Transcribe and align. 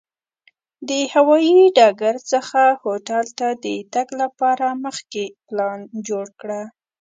د 0.89 0.91
هوایي 1.13 1.59
ډګر 1.77 2.15
څخه 2.31 2.61
هوټل 2.81 3.25
ته 3.39 3.47
د 3.65 3.67
تګ 3.93 4.07
لپاره 4.21 4.65
مخکې 4.85 5.23
پلان 5.47 5.79
جوړ 6.07 6.25
کړه. 6.41 6.61